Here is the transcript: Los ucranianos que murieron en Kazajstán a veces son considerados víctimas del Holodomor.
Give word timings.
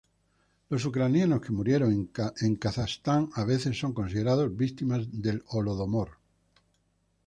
Los 0.71 0.83
ucranianos 0.85 1.41
que 1.41 1.51
murieron 1.51 2.09
en 2.41 2.55
Kazajstán 2.55 3.29
a 3.35 3.43
veces 3.45 3.77
son 3.77 3.93
considerados 3.93 4.57
víctimas 4.57 5.05
del 5.11 5.43
Holodomor. 5.45 6.17